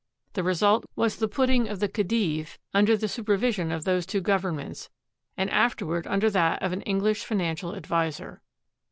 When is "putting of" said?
1.27-1.79